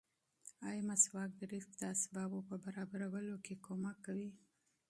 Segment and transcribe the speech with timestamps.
[0.69, 3.53] ایا مسواک د رزق د اسبابو په برابرولو کې
[3.83, 4.29] مرسته کوي؟